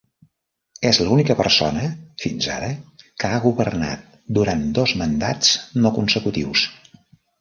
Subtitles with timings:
[0.91, 1.83] És l'única persona
[2.23, 2.71] fins ara
[3.03, 5.53] que ha governat durant dos mandats
[5.85, 6.65] no consecutius.